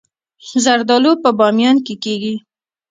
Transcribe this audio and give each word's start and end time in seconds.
زردالو 0.63 1.13
په 1.23 1.29
بامیان 1.39 1.77
کې 1.85 1.95
کیږي 2.03 2.35